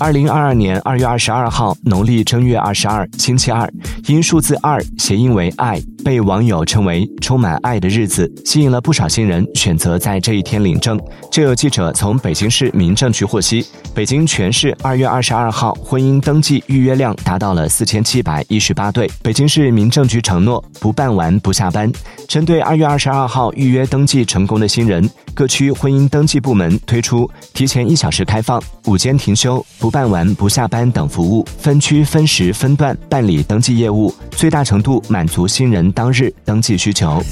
[0.00, 3.70] 二零二二年二月二十二号，农历正月二十二，星期二，
[4.06, 11.00] 因数字二谐音为爱，被网友称为充满爱的日子，吸引了不少新人选择在这一天领证。
[11.30, 13.64] 就有记者从北京市民政局获悉，
[13.94, 19.08] 北京全市二月二十二号婚姻登记预约量达到了四千七百一十八对。
[19.22, 21.90] 北京市民政局承诺不办完不下班，
[22.28, 29.64] 针对二月二十二号预约登记成功的新人，各区婚姻登记部门推出提前一小时开放、午间停休。
[29.84, 37.22] 不办完不下班等服务，分区分时分段办理登记业务，最大程度满足新人当日登记需求。